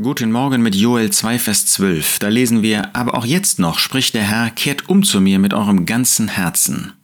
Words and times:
Guten 0.00 0.32
Morgen 0.32 0.62
mit 0.62 0.74
Joel 0.74 1.10
2, 1.10 1.38
Vers 1.38 1.66
12. 1.66 2.18
Da 2.18 2.28
lesen 2.28 2.62
wir, 2.62 2.96
aber 2.96 3.12
auch 3.14 3.26
jetzt 3.26 3.58
noch 3.58 3.78
spricht 3.78 4.14
der 4.14 4.22
Herr, 4.22 4.48
kehrt 4.48 4.88
um 4.88 5.02
zu 5.02 5.20
mir 5.20 5.38
mit 5.38 5.52
eurem 5.52 5.84
ganzen 5.84 6.28
Herzen. 6.28 6.94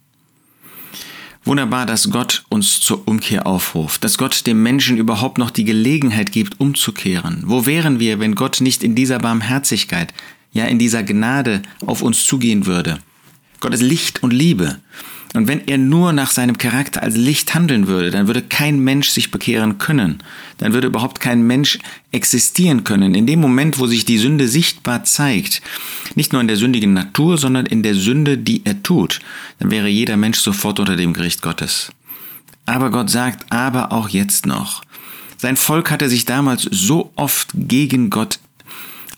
Wunderbar, 1.43 1.85
dass 1.85 2.09
Gott 2.09 2.45
uns 2.49 2.81
zur 2.81 3.07
Umkehr 3.07 3.45
aufruft, 3.45 4.03
dass 4.03 4.17
Gott 4.17 4.47
dem 4.47 4.63
Menschen 4.63 4.97
überhaupt 4.97 5.37
noch 5.37 5.51
die 5.51 5.65
Gelegenheit 5.65 6.31
gibt, 6.31 6.59
umzukehren. 6.59 7.43
Wo 7.45 7.67
wären 7.67 7.99
wir, 7.99 8.19
wenn 8.19 8.33
Gott 8.33 8.59
nicht 8.59 8.81
in 8.81 8.95
dieser 8.95 9.19
Barmherzigkeit, 9.19 10.11
ja 10.51 10.65
in 10.65 10.79
dieser 10.79 11.03
Gnade 11.03 11.61
auf 11.85 12.01
uns 12.01 12.25
zugehen 12.25 12.65
würde? 12.65 12.97
Gott 13.59 13.75
ist 13.75 13.83
Licht 13.83 14.23
und 14.23 14.33
Liebe. 14.33 14.79
Und 15.35 15.47
wenn 15.47 15.67
er 15.67 15.77
nur 15.77 16.11
nach 16.11 16.31
seinem 16.31 16.57
Charakter 16.57 17.03
als 17.03 17.15
Licht 17.15 17.53
handeln 17.53 17.87
würde, 17.87 18.09
dann 18.09 18.25
würde 18.25 18.41
kein 18.41 18.79
Mensch 18.79 19.09
sich 19.09 19.29
bekehren 19.29 19.77
können. 19.77 20.23
Dann 20.57 20.73
würde 20.73 20.87
überhaupt 20.87 21.19
kein 21.19 21.43
Mensch 21.45 21.77
existieren 22.11 22.83
können. 22.83 23.13
In 23.13 23.27
dem 23.27 23.39
Moment, 23.39 23.77
wo 23.77 23.85
sich 23.85 24.05
die 24.05 24.17
Sünde 24.17 24.47
sichtbar 24.47 25.03
zeigt, 25.03 25.61
nicht 26.15 26.33
nur 26.33 26.41
in 26.41 26.47
der 26.47 26.57
sündigen 26.57 26.93
Natur, 26.93 27.37
sondern 27.37 27.67
in 27.67 27.83
der 27.83 27.93
Sünde, 27.93 28.39
die 28.39 28.65
er 28.65 28.81
tut, 28.81 29.19
dann 29.59 29.69
wäre 29.69 29.87
jeder 29.87 30.17
Mensch 30.17 30.39
sofort 30.39 30.79
unter 30.79 30.95
dem 30.95 31.13
Gericht 31.13 31.43
Gottes. 31.43 31.91
Aber 32.65 32.89
Gott 32.89 33.11
sagt, 33.11 33.51
aber 33.51 33.91
auch 33.91 34.09
jetzt 34.09 34.47
noch. 34.47 34.83
Sein 35.37 35.57
Volk 35.57 35.91
hatte 35.91 36.09
sich 36.09 36.25
damals 36.25 36.63
so 36.63 37.11
oft 37.15 37.49
gegen 37.53 38.09
Gott 38.09 38.39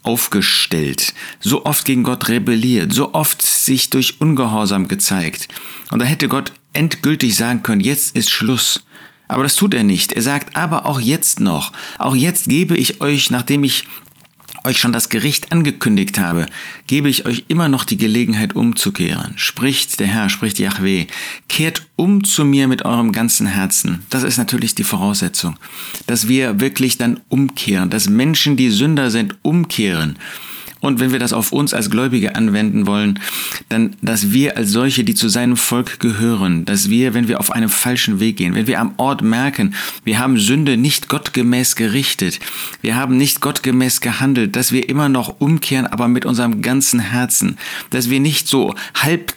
aufgestellt, 0.04 1.14
so 1.40 1.66
oft 1.66 1.86
gegen 1.86 2.04
Gott 2.04 2.28
rebelliert, 2.28 2.94
so 2.94 3.14
oft 3.14 3.42
sich 3.42 3.90
durch 3.90 4.20
Ungehorsam 4.20 4.88
gezeigt. 4.88 5.48
Und 5.92 6.00
da 6.00 6.06
hätte 6.06 6.28
Gott 6.28 6.54
endgültig 6.74 7.36
sagen 7.36 7.64
können, 7.64 7.82
jetzt 7.82 8.16
ist 8.16 8.30
Schluss. 8.30 8.84
Aber 9.28 9.44
das 9.44 9.56
tut 9.56 9.74
er 9.74 9.84
nicht. 9.84 10.12
Er 10.12 10.22
sagt, 10.22 10.58
aber 10.58 10.86
auch 10.86 11.00
jetzt 11.00 11.40
noch, 11.40 11.72
auch 12.00 12.16
jetzt 12.16 12.50
gebe 12.50 12.76
ich 12.76 13.00
euch, 13.00 13.32
nachdem 13.32 13.64
ich 13.64 13.86
euch 14.64 14.78
schon 14.78 14.94
das 14.94 15.10
Gericht 15.10 15.52
angekündigt 15.52 16.20
habe, 16.20 16.46
gebe 16.88 17.10
ich 17.10 17.26
euch 17.26 17.46
immer 17.48 17.68
noch 17.68 17.84
die 17.84 17.98
Gelegenheit 17.98 18.56
umzukehren. 18.56 19.34
Spricht 19.36 20.00
der 20.00 20.08
Herr, 20.08 20.30
spricht 20.30 20.60
Yahweh, 20.60 21.08
kehrt 21.48 21.88
um 21.96 22.24
zu 22.24 22.46
mir 22.46 22.68
mit 22.68 22.86
eurem 22.86 23.12
ganzen 23.12 23.48
Herzen. 23.48 24.04
Das 24.10 24.24
ist 24.24 24.38
natürlich 24.38 24.76
die 24.76 24.84
Voraussetzung, 24.84 25.58
dass 26.08 26.28
wir 26.28 26.60
wirklich 26.60 26.98
dann 26.98 27.20
umkehren, 27.30 27.90
dass 27.90 28.10
Menschen, 28.10 28.58
die 28.58 28.70
Sünder 28.70 29.12
sind, 29.12 29.36
umkehren. 29.42 30.18
Und 30.82 31.00
wenn 31.00 31.12
wir 31.12 31.20
das 31.20 31.32
auf 31.32 31.54
uns 31.54 31.74
als 31.74 31.90
Gläubige 31.90 32.36
anwenden 32.36 32.88
wollen, 32.88 33.20
dann, 33.70 33.96
dass 34.02 34.34
wir 34.34 34.58
als 34.58 34.72
solche, 34.72 35.04
die 35.04 35.14
zu 35.14 35.30
seinem 35.30 35.56
Volk 35.56 36.00
gehören, 36.00 36.66
dass 36.66 36.90
wir, 36.90 37.14
wenn 37.14 37.28
wir 37.28 37.40
auf 37.40 37.52
einem 37.52 37.70
falschen 37.70 38.20
Weg 38.20 38.38
gehen, 38.38 38.56
wenn 38.56 38.68
wir 38.68 38.80
am 38.80 38.96
Ort 38.98 39.22
merken, 39.22 39.76
wir 40.04 40.20
haben 40.20 40.38
Sünde 40.38 40.78
nicht 40.78 41.08
gottgemäß 41.08 41.76
gerichtet, 41.76 42.40
wir 42.82 42.96
haben 42.96 43.16
nicht 43.16 43.42
gottgemäß 43.42 44.02
gehandelt, 44.02 44.56
dass 44.56 44.72
wir 44.72 44.90
immer 44.90 45.08
noch 45.08 45.40
umkehren, 45.40 45.88
aber 45.88 46.08
mit 46.08 46.26
unserem 46.26 46.62
ganzen 46.62 47.00
Herzen, 47.00 47.58
dass 47.92 48.10
wir 48.10 48.20
nicht 48.20 48.48
so 48.48 48.74
halb 48.96 49.36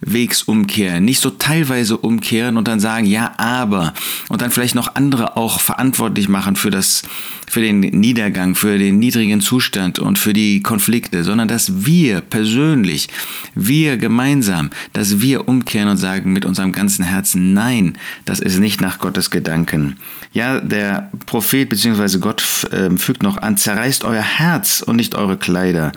Wegs 0.00 0.42
umkehren, 0.42 1.04
nicht 1.04 1.20
so 1.20 1.30
teilweise 1.30 1.96
umkehren 1.96 2.56
und 2.56 2.68
dann 2.68 2.80
sagen, 2.80 3.06
ja, 3.06 3.32
aber 3.38 3.94
und 4.28 4.42
dann 4.42 4.50
vielleicht 4.50 4.74
noch 4.74 4.94
andere 4.94 5.36
auch 5.36 5.60
verantwortlich 5.60 6.28
machen 6.28 6.56
für 6.56 6.70
das, 6.70 7.02
für 7.48 7.60
den 7.60 7.80
Niedergang, 7.80 8.54
für 8.54 8.78
den 8.78 8.98
niedrigen 8.98 9.40
Zustand 9.40 9.98
und 9.98 10.18
für 10.18 10.32
die 10.32 10.62
Konflikte, 10.62 11.24
sondern 11.24 11.48
dass 11.48 11.86
wir 11.86 12.20
persönlich, 12.20 13.08
wir 13.54 13.96
gemeinsam, 13.96 14.70
dass 14.92 15.20
wir 15.20 15.48
umkehren 15.48 15.88
und 15.88 15.96
sagen 15.96 16.32
mit 16.32 16.44
unserem 16.44 16.72
ganzen 16.72 17.04
Herzen, 17.04 17.54
nein, 17.54 17.98
das 18.24 18.40
ist 18.40 18.58
nicht 18.58 18.80
nach 18.80 18.98
Gottes 18.98 19.30
Gedanken. 19.30 19.96
Ja, 20.32 20.60
der 20.60 21.10
Prophet 21.26 21.68
bzw. 21.68 22.18
Gott 22.18 22.42
äh, 22.72 22.90
fügt 22.96 23.22
noch 23.22 23.38
an, 23.38 23.56
zerreißt 23.56 24.04
euer 24.04 24.22
Herz 24.22 24.82
und 24.82 24.96
nicht 24.96 25.14
eure 25.14 25.36
Kleider 25.36 25.92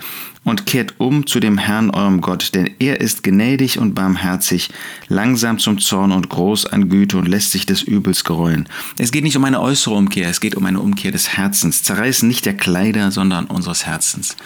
und 0.48 0.66
kehrt 0.66 0.94
um 0.98 1.28
zu 1.28 1.42
dem 1.42 1.58
Herrn 1.58 1.90
eurem 1.90 2.22
Gott, 2.22 2.56
denn 2.56 2.70
er 2.80 3.02
ist 3.02 3.22
gnädig 3.22 3.80
und 3.80 3.96
barmherzig, 3.96 4.70
langsam 5.10 5.60
zum 5.60 5.78
Zorn 5.78 6.14
und 6.14 6.30
groß 6.30 6.68
an 6.68 6.88
Güte 6.88 7.18
und 7.18 7.28
lässt 7.28 7.52
sich 7.52 7.66
des 7.66 7.82
Übels 7.82 8.24
gereuen. 8.24 8.70
Es 8.98 9.12
geht 9.12 9.26
nicht 9.26 9.36
um 9.36 9.44
eine 9.44 9.60
äußere 9.60 9.94
Umkehr, 9.94 10.30
es 10.30 10.40
geht 10.40 10.56
um 10.56 10.66
eine 10.66 10.80
Umkehr 10.80 11.12
des 11.12 11.36
Herzens. 11.36 11.84
Zerreißen 11.84 12.30
nicht 12.30 12.46
der 12.46 12.56
Kleider, 12.56 13.12
sondern 13.12 13.48
unseres 13.48 13.86
Herzens. 13.86 14.38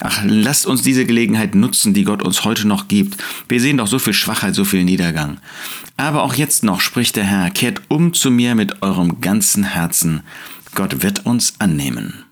Ach, 0.00 0.22
lasst 0.24 0.64
uns 0.64 0.80
diese 0.80 1.04
Gelegenheit 1.04 1.54
nutzen, 1.54 1.92
die 1.92 2.04
Gott 2.04 2.22
uns 2.22 2.42
heute 2.44 2.66
noch 2.66 2.88
gibt. 2.88 3.22
Wir 3.50 3.60
sehen 3.60 3.76
doch 3.76 3.86
so 3.86 3.98
viel 3.98 4.14
Schwachheit, 4.14 4.54
so 4.54 4.64
viel 4.64 4.84
Niedergang. 4.84 5.40
Aber 5.98 6.22
auch 6.22 6.32
jetzt 6.32 6.64
noch 6.64 6.80
spricht 6.80 7.16
der 7.16 7.24
Herr, 7.24 7.50
kehrt 7.50 7.82
um 7.88 8.14
zu 8.14 8.30
mir 8.30 8.54
mit 8.54 8.80
eurem 8.80 9.20
ganzen 9.20 9.64
Herzen. 9.64 10.22
Gott 10.74 11.02
wird 11.02 11.26
uns 11.26 11.52
annehmen. 11.58 12.24